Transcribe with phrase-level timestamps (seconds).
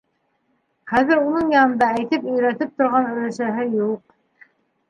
[0.91, 4.21] Хәҙер уның янында әйтеп-өйрәтеп торған өләсәһе юҡ.